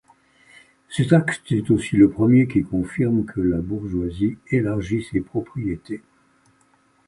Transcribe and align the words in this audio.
Cet 0.89 1.13
acte 1.13 1.51
est 1.51 1.69
aussi 1.69 1.95
le 1.95 2.09
premier 2.09 2.47
qui 2.47 2.63
confirme 2.63 3.23
que 3.23 3.39
la 3.39 3.61
bourgeoisie 3.61 4.39
élargit 4.49 5.03
ses 5.03 5.21
propriétés. 5.21 6.01